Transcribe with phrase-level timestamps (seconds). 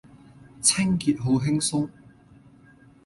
[0.63, 1.87] 清潔好輕鬆